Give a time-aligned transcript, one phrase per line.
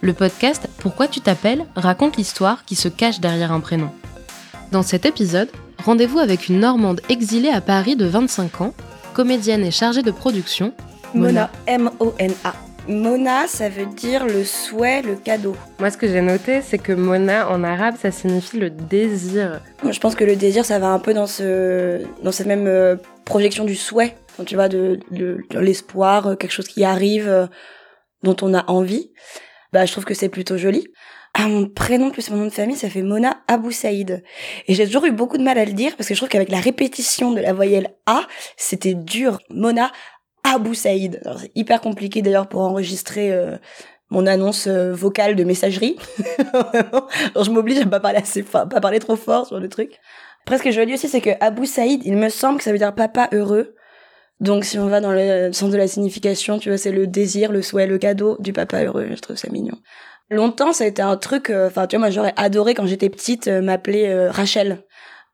[0.00, 3.90] Le podcast Pourquoi tu t'appelles raconte l'histoire qui se cache derrière un prénom.
[4.72, 5.48] Dans cet épisode,
[5.84, 8.74] rendez-vous avec une Normande exilée à Paris de 25 ans,
[9.14, 10.72] comédienne et chargée de production,
[11.14, 12.54] Mona, M-O-N-A.
[12.86, 15.56] Mona, ça veut dire le souhait, le cadeau.
[15.78, 19.60] Moi, ce que j'ai noté, c'est que Mona en arabe, ça signifie le désir.
[19.82, 22.66] Moi, je pense que le désir, ça va un peu dans, ce, dans cette même
[22.66, 24.16] euh, projection du souhait.
[24.36, 27.46] Quand tu vois, de, de- de l'espoir, euh, quelque chose qui arrive, euh,
[28.22, 29.10] dont on a envie.
[29.72, 30.88] Bah, je trouve que c'est plutôt joli.
[31.34, 34.24] Ah, mon prénom plus mon nom de famille, ça fait Mona Abou Saïd.
[34.66, 36.50] Et j'ai toujours eu beaucoup de mal à le dire parce que je trouve qu'avec
[36.50, 38.22] la répétition de la voyelle A,
[38.56, 39.38] c'était dur.
[39.50, 39.92] Mona
[40.42, 41.20] Abou Saïd.
[41.38, 43.56] C'est hyper compliqué d'ailleurs pour enregistrer euh,
[44.10, 45.96] mon annonce euh, vocale de messagerie.
[46.54, 49.98] Alors, je m'oblige à pas parler assez fort, pas parler trop fort sur le truc.
[50.44, 52.72] Après, ce que je dis aussi, c'est que Abou Saïd, il me semble que ça
[52.72, 53.74] veut dire papa heureux.
[54.40, 57.50] Donc, si on va dans le sens de la signification, tu vois, c'est le désir,
[57.50, 59.08] le souhait, le cadeau du papa heureux.
[59.10, 59.76] Je trouve ça mignon.
[60.30, 63.08] Longtemps, ça a été un truc, euh, enfin, tu vois, moi, j'aurais adoré quand j'étais
[63.08, 64.84] petite euh, m'appeler euh, Rachel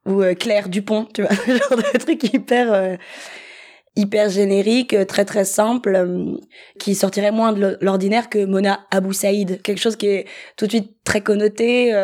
[0.07, 2.99] ou Claire Dupont, tu vois, genre de truc hyper,
[3.97, 5.99] hyper générique, très très simple,
[6.79, 10.27] qui sortirait moins de l'ordinaire que Mona Abou Saïd, quelque chose qui est
[10.59, 11.95] tout de suite très connoté.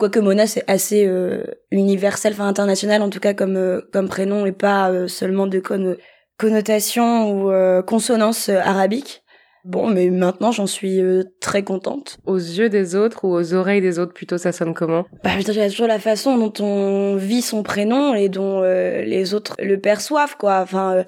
[0.00, 4.46] Quoique Mona c'est assez euh, universel, enfin international en tout cas comme euh, comme prénom
[4.46, 5.98] et pas euh, seulement de conno-
[6.38, 9.22] connotation ou consonance arabique.
[9.64, 11.02] Bon, mais maintenant j'en suis
[11.38, 12.16] très contente.
[12.24, 15.04] Aux yeux des autres ou aux oreilles des autres, plutôt, ça sonne comment?
[15.22, 19.34] Bah, il y a toujours la façon dont on vit son prénom et dont les
[19.34, 20.60] autres le perçoivent, quoi.
[20.62, 21.04] Enfin,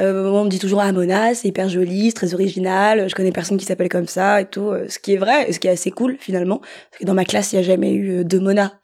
[0.00, 3.08] euh, on me dit toujours ah Mona, c'est hyper joli, c'est très original.
[3.08, 4.70] Je connais personne qui s'appelle comme ça et tout.
[4.70, 7.14] euh, Ce qui est vrai, et ce qui est assez cool finalement, parce que dans
[7.14, 8.80] ma classe, il y a jamais eu euh, de Mona.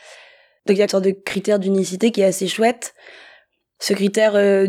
[0.66, 2.94] Donc il y a une sorte de critère d'unicité qui est assez chouette.
[3.80, 4.66] Ce critère euh,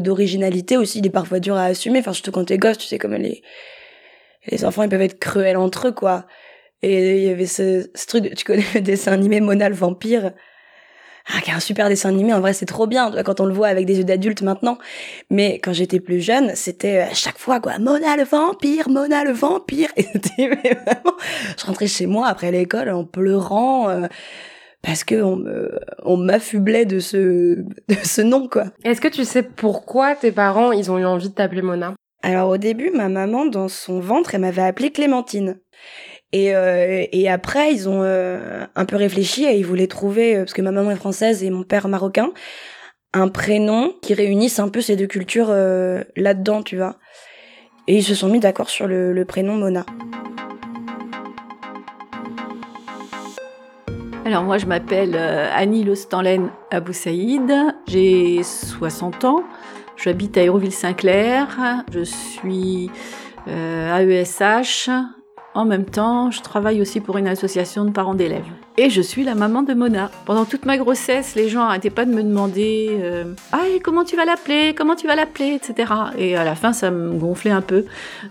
[0.00, 1.98] d'originalité aussi, il est parfois dur à assumer.
[1.98, 3.42] Enfin, surtout quand t'es gosse, tu sais comment les
[4.46, 6.26] les enfants ils peuvent être cruels entre eux, quoi.
[6.82, 10.32] Et il y avait ce, ce truc, tu connais le dessin animé Mona le vampire?
[11.28, 13.40] Ah, qui est un super dessin animé, en vrai c'est trop bien tu vois, quand
[13.40, 14.78] on le voit avec des yeux d'adulte maintenant.
[15.30, 19.24] Mais quand j'étais plus jeune, c'était euh, à chaque fois quoi, Mona le vampire, Mona
[19.24, 19.88] le vampire.
[19.96, 21.16] Et vraiment,
[21.58, 24.06] je rentrais chez moi après l'école en pleurant euh,
[24.82, 27.16] parce que on me, on m'affublait de ce,
[27.56, 28.66] de ce nom quoi.
[28.84, 31.94] Est-ce que tu sais pourquoi tes parents, ils ont eu envie de t'appeler Mona?
[32.22, 35.58] Alors au début, ma maman, dans son ventre, elle m'avait appelée Clémentine.
[36.32, 40.38] Et, euh, et après, ils ont euh, un peu réfléchi et ils voulaient trouver, euh,
[40.40, 42.30] parce que ma maman est française et mon père marocain,
[43.12, 45.54] un prénom qui réunisse un peu ces deux cultures
[46.16, 46.96] là-dedans, tu vois.
[47.86, 49.84] Et ils se sont mis d'accord sur le, prénom Mona.
[54.24, 57.52] Alors moi je m'appelle Annie Lostanlen Abou Saïd,
[57.86, 59.44] j'ai 60 ans,
[59.96, 62.88] j'habite à Hérouville-Saint-Clair, je suis
[63.46, 64.88] AESH,
[65.54, 68.44] en même temps je travaille aussi pour une association de parents d'élèves.
[68.78, 70.10] Et je suis la maman de Mona.
[70.24, 74.16] Pendant toute ma grossesse, les gens n'arrêtaient pas de me demander euh, Ah, comment tu
[74.16, 74.74] vas l'appeler?
[74.74, 75.54] Comment tu vas l'appeler?
[75.54, 75.92] etc.
[76.16, 77.84] Et à la fin ça me gonflait un peu.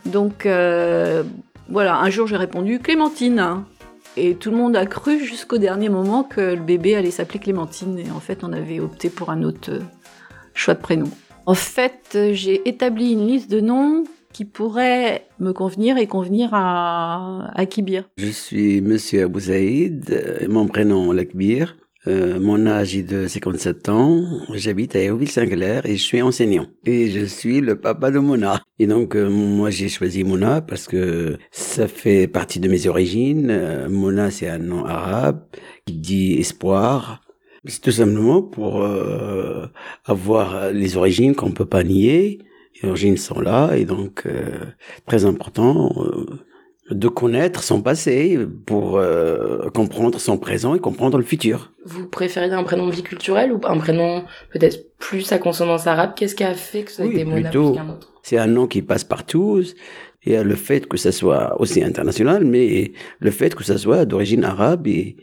[0.06, 1.24] Donc euh,
[1.70, 3.64] voilà, un jour j'ai répondu Clémentine.
[4.18, 7.98] Et tout le monde a cru jusqu'au dernier moment que le bébé allait s'appeler Clémentine.
[7.98, 9.80] Et en fait, on avait opté pour un autre euh,
[10.54, 11.10] choix de prénom.
[11.46, 17.52] En fait, j'ai établi une liste de noms qui pourraient me convenir et convenir à,
[17.54, 18.10] à Kibir.
[18.18, 21.76] Je suis Monsieur Abou Zaïd, euh, mon prénom Lakbir,
[22.08, 24.24] euh, mon âge est de 57 ans,
[24.56, 26.66] j'habite à Hérouville-Saint-Clair et je suis enseignant.
[26.84, 28.60] Et je suis le papa de Mona.
[28.80, 33.50] Et donc euh, moi j'ai choisi Mona parce que ça fait partie de mes origines.
[33.52, 35.44] Euh, Mona c'est un nom arabe
[35.86, 37.22] qui dit espoir.
[37.66, 39.68] C'est tout simplement pour euh,
[40.06, 42.40] avoir les origines qu'on peut pas nier.
[42.82, 44.66] Les origines sont là et donc euh,
[45.06, 45.92] très important.
[45.98, 46.26] euh,
[46.90, 51.72] de connaître son passé pour euh, comprendre son présent et comprendre le futur.
[51.86, 56.16] Vous préfériez un prénom biculturel ou un prénom peut-être plus à consonance arabe?
[56.18, 57.72] Qu'est-ce qui a fait que ça a Oui, été Mona plutôt.
[57.72, 58.12] plus qu'un autre?
[58.24, 59.62] C'est un nom qui passe partout
[60.24, 64.44] et le fait que ça soit aussi international, mais le fait que ça soit d'origine
[64.44, 65.16] arabe et,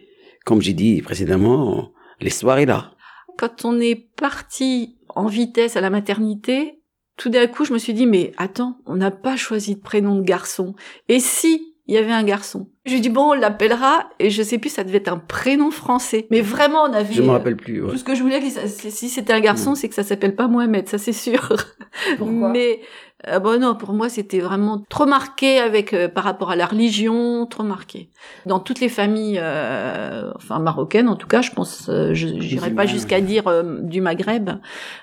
[0.46, 1.92] comme j'ai dit précédemment,
[2.22, 2.92] l'histoire est là.
[3.36, 6.77] Quand on est parti en vitesse à la maternité,
[7.18, 10.14] tout d'un coup, je me suis dit, mais attends, on n'a pas choisi de prénom
[10.14, 10.74] de garçon.
[11.08, 12.70] Et si il y avait un garçon?
[12.88, 15.70] Je lui dis bon, on l'appellera et je sais plus, ça devait être un prénom
[15.70, 16.26] français.
[16.30, 17.14] Mais vraiment, on avait.
[17.14, 17.82] Je me rappelle plus.
[17.82, 17.90] Ouais.
[17.92, 19.76] Tout ce que je voulais, si c'était un garçon, Mm.
[19.76, 21.52] c'est que ça s'appelle pas Mohamed, ça c'est sûr.
[22.18, 22.48] Pourquoi?
[22.50, 22.80] Mais
[23.26, 26.66] euh, bon non, pour moi c'était vraiment trop marqué avec euh, par rapport à la
[26.66, 28.08] religion, trop marqué.
[28.46, 32.70] Dans toutes les familles, euh, enfin marocaines en tout cas, je pense, euh, je j'irai
[32.70, 34.50] pas jusqu'à dire euh, du Maghreb.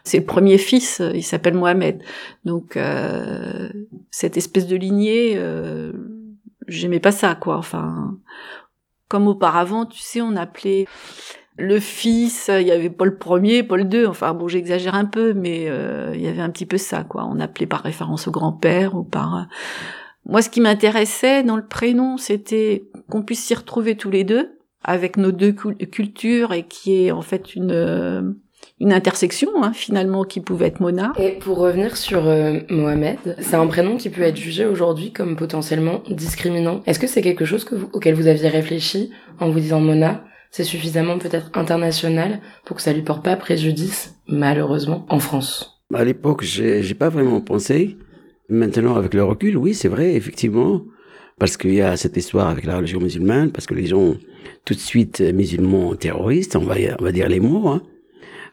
[0.05, 2.01] C'est le premier fils, euh, il s'appelle Mohamed.
[2.45, 3.69] Donc euh,
[4.11, 5.91] cette espèce de lignée, euh,
[6.67, 7.57] j'aimais pas ça quoi.
[7.57, 8.17] Enfin,
[9.07, 10.85] comme auparavant, tu sais, on appelait
[11.57, 15.69] le fils, il y avait Paul Ier, Paul II, enfin bon, j'exagère un peu, mais
[15.69, 17.25] euh, il y avait un petit peu ça, quoi.
[17.25, 19.35] On appelait par référence au grand-père ou par...
[19.37, 19.41] euh,
[20.25, 24.59] Moi, ce qui m'intéressait dans le prénom, c'était qu'on puisse s'y retrouver tous les deux,
[24.83, 28.21] avec nos deux cul- cultures, et qui est en fait une, euh,
[28.79, 31.13] une intersection, hein, finalement, qui pouvait être Mona.
[31.17, 35.35] Et pour revenir sur euh, Mohamed, c'est un prénom qui peut être jugé aujourd'hui comme
[35.35, 36.81] potentiellement discriminant.
[36.85, 40.23] Est-ce que c'est quelque chose que vous- auquel vous aviez réfléchi en vous disant Mona
[40.51, 45.81] c'est suffisamment peut-être international pour que ça lui porte pas préjudice, malheureusement, en France?
[45.93, 47.97] À l'époque, j'ai j'ai pas vraiment pensé.
[48.47, 50.81] Maintenant, avec le recul, oui, c'est vrai, effectivement,
[51.39, 54.13] parce qu'il y a cette histoire avec la religion musulmane, parce que les gens,
[54.65, 57.81] tout de suite, musulmans terroristes, on va, on va dire les mots, hein.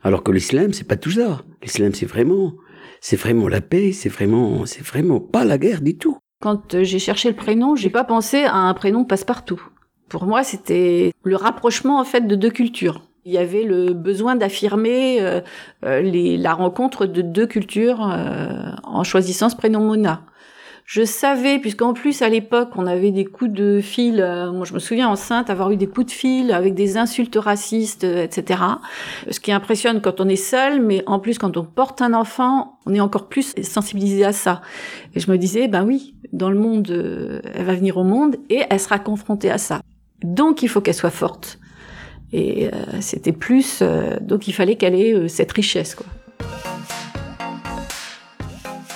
[0.02, 1.43] Alors que l'islam, c'est pas tout ça.
[1.62, 2.54] L'islam, c'est vraiment,
[3.00, 6.19] c'est vraiment la paix, c'est vraiment, c'est vraiment pas la guerre du tout.
[6.40, 9.62] Quand euh, j'ai cherché le prénom, j'ai pas pensé à un prénom passe-partout.
[10.08, 13.02] Pour moi, c'était le rapprochement en fait de deux cultures.
[13.25, 15.40] Il y avait le besoin d'affirmer euh,
[15.84, 20.22] euh, les- la rencontre de deux cultures euh, en choisissant ce prénom Mona.
[20.84, 24.75] Je savais, puisqu'en plus à l'époque on avait des coups de fil, euh, moi je
[24.75, 28.61] me souviens enceinte avoir eu des coups de fil avec des insultes racistes, euh, etc.
[29.31, 32.79] Ce qui impressionne quand on est seul, mais en plus quand on porte un enfant,
[32.87, 34.61] on est encore plus sensibilisé à ça.
[35.14, 38.37] Et je me disais, ben oui, dans le monde, euh, elle va venir au monde
[38.49, 39.82] et elle sera confrontée à ça.
[40.23, 41.58] Donc il faut qu'elle soit forte.
[42.32, 42.70] Et euh,
[43.00, 46.06] c'était plus, euh, donc il fallait qu'elle ait cette richesse, quoi.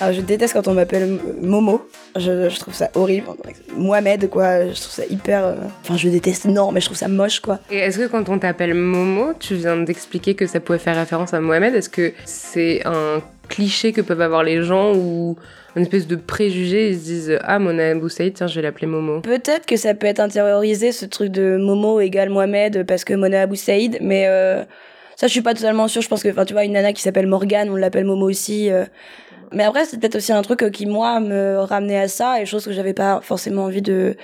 [0.00, 1.80] Alors, je déteste quand on m'appelle Momo.
[2.16, 3.26] Je, je trouve ça horrible.
[3.74, 4.66] Mohamed, quoi.
[4.66, 5.44] Je trouve ça hyper.
[5.46, 7.60] euh, Enfin, je déteste, non, mais je trouve ça moche, quoi.
[7.70, 11.32] Et est-ce que quand on t'appelle Momo, tu viens d'expliquer que ça pouvait faire référence
[11.32, 11.74] à Mohamed?
[11.74, 15.36] Est-ce que c'est un cliché que peuvent avoir les gens ou
[15.76, 16.90] une espèce de préjugé?
[16.90, 19.20] Ils se disent Ah, Mona Boussaïd, tiens, je vais l'appeler Momo.
[19.22, 23.42] Peut-être que ça peut être intériorisé, ce truc de Momo égale Mohamed, parce que Mona
[23.42, 24.62] Abou Saïd, mais euh,
[25.16, 26.02] ça, je suis pas totalement sûre.
[26.02, 28.70] Je pense que, enfin, tu vois, une nana qui s'appelle Morgane, on l'appelle Momo aussi.
[28.70, 28.84] euh.
[29.52, 32.46] Mais après, c'est peut-être aussi un truc euh, qui, moi, me ramenait à ça, et
[32.46, 34.16] chose que j'avais pas forcément envie de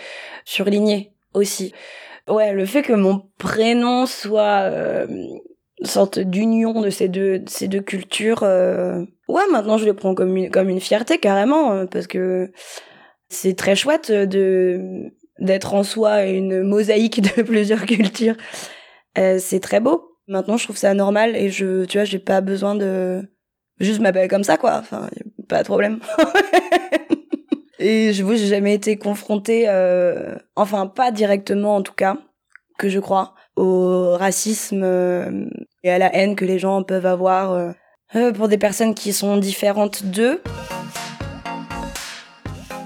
[0.45, 1.73] surligner aussi.
[2.29, 7.49] Ouais, le fait que mon prénom soit euh, une sorte d'union de ces deux, de
[7.49, 11.73] ces deux cultures, euh, ouais, maintenant je le prends comme une, comme une fierté, carrément,
[11.73, 12.53] euh, parce que
[13.29, 18.37] c'est très chouette de d'être en soi une mosaïque de plusieurs cultures.
[19.19, 20.17] Euh, c'est très beau.
[20.29, 23.23] Maintenant, je trouve ça normal et je, tu vois, j'ai pas besoin de
[23.84, 24.79] juste m'appeler comme ça, quoi.
[24.79, 25.08] Enfin,
[25.49, 26.00] pas de problème.
[27.79, 32.17] et je vous, j'ai jamais été confrontée, euh, enfin pas directement en tout cas,
[32.79, 35.46] que je crois, au racisme euh,
[35.82, 37.52] et à la haine que les gens peuvent avoir
[38.14, 40.40] euh, pour des personnes qui sont différentes d'eux.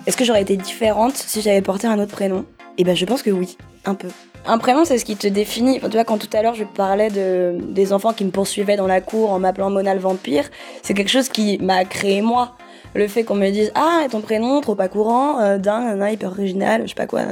[0.07, 2.45] Est-ce que j'aurais été différente si j'avais porté un autre prénom?
[2.79, 3.57] Eh ben, je pense que oui,
[3.87, 4.09] un peu.
[4.49, 5.79] Un prénom, c'est ce qui te définit.
[5.79, 8.77] Enfin, tu vois, quand tout à l'heure je parlais de des enfants qui me poursuivaient
[8.77, 10.49] dans la cour en m'appelant Mona le vampire,
[10.83, 12.57] c'est quelque chose qui m'a créé moi.
[12.95, 16.83] Le fait qu'on me dise ah ton prénom trop pas courant, euh, dingue, hyper original,
[16.83, 17.23] je sais pas quoi,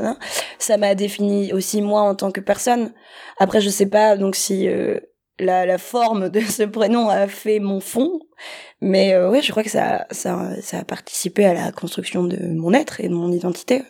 [0.59, 2.93] ça m'a défini aussi moi en tant que personne.
[3.39, 4.99] Après, je sais pas donc si euh,
[5.39, 8.21] la, forme de ce prénom a fait mon fond,
[8.81, 10.37] mais euh, ouais, je crois que ça, ça
[10.73, 13.83] a participé à la construction de mon être et de mon identité.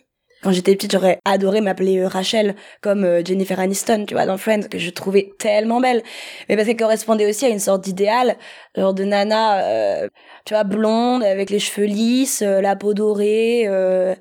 [0.44, 4.36] Quand j'étais petite, j'aurais adoré m'appeler euh, Rachel, comme euh, Jennifer Aniston, tu vois, dans
[4.36, 6.02] Friends, que je trouvais tellement belle.
[6.50, 8.36] Mais parce qu'elle correspondait aussi à une sorte d'idéal,
[8.76, 10.08] genre de nana, euh,
[10.44, 14.14] tu vois, blonde, avec les cheveux lisses, euh, la peau dorée, euh,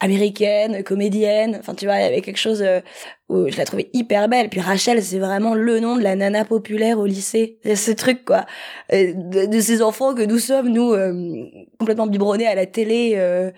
[0.00, 1.56] américaine, comédienne.
[1.58, 2.80] Enfin, tu vois, il y avait quelque chose euh,
[3.28, 4.48] où je la trouvais hyper belle.
[4.48, 7.58] Puis Rachel, c'est vraiment le nom de la nana populaire au lycée.
[7.64, 8.46] C'est ce truc, quoi.
[8.92, 11.44] Euh, De, ces enfants que nous sommes, nous, euh,
[11.78, 13.14] complètement biberonnés à la télé.
[13.16, 13.50] euh,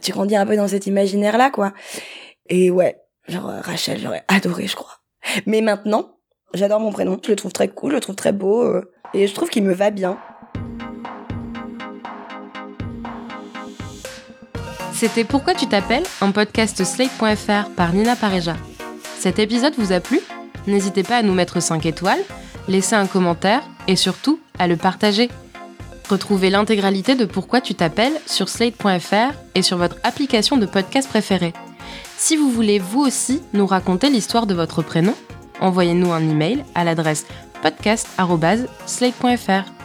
[0.00, 1.72] tu grandis un peu dans cet imaginaire-là, quoi.
[2.48, 2.96] Et ouais,
[3.26, 4.98] genre Rachel, j'aurais adoré, je crois.
[5.46, 6.16] Mais maintenant,
[6.54, 7.18] j'adore mon prénom.
[7.24, 8.80] Je le trouve très cool, je le trouve très beau.
[9.14, 10.18] et je trouve qu'il me va bien.
[14.94, 18.56] C'était Pourquoi tu t'appelles un podcast slate.fr par Nina Pareja.
[19.18, 20.20] Cet épisode vous a plu?
[20.66, 22.22] N'hésitez pas à nous mettre 5 étoiles,
[22.68, 25.28] laisser un commentaire et surtout à le partager.
[26.08, 31.52] Retrouvez l'intégralité de Pourquoi tu t'appelles sur slate.fr et sur votre application de podcast préférée.
[32.16, 35.14] Si vous voulez vous aussi nous raconter l'histoire de votre prénom,
[35.60, 37.26] envoyez-nous un email à l'adresse
[37.62, 39.81] podcast.slate.fr.